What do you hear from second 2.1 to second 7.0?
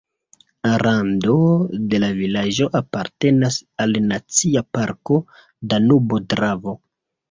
vilaĝo apartenas al Nacia parko Danubo-Dravo.